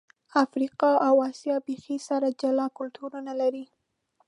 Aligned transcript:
افریقا 0.43 0.89
او 1.07 1.13
آسیا 1.29 1.55
بیخي 1.67 1.97
سره 2.07 2.27
جلا 2.41 2.65
کلتورونه 2.77 3.31
لري. 3.41 3.65